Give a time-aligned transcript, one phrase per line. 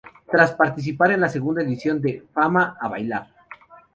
[0.31, 3.27] Tras participar en la segunda edición de "Fama ¡A bailar!